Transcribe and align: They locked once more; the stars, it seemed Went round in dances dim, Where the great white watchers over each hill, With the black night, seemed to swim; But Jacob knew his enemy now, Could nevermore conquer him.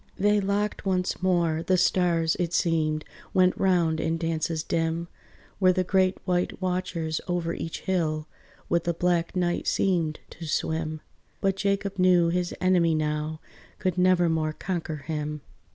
They 0.17 0.39
locked 0.39 0.83
once 0.83 1.21
more; 1.21 1.61
the 1.61 1.77
stars, 1.77 2.35
it 2.39 2.53
seemed 2.53 3.05
Went 3.35 3.55
round 3.55 3.99
in 3.99 4.17
dances 4.17 4.63
dim, 4.63 5.07
Where 5.59 5.73
the 5.73 5.83
great 5.83 6.17
white 6.25 6.59
watchers 6.59 7.21
over 7.27 7.53
each 7.53 7.81
hill, 7.81 8.27
With 8.67 8.85
the 8.85 8.95
black 8.95 9.35
night, 9.35 9.67
seemed 9.67 10.19
to 10.31 10.47
swim; 10.47 11.01
But 11.39 11.55
Jacob 11.55 11.99
knew 11.99 12.29
his 12.29 12.51
enemy 12.59 12.95
now, 12.95 13.41
Could 13.77 13.95
nevermore 13.99 14.53
conquer 14.53 14.95
him. 14.97 15.41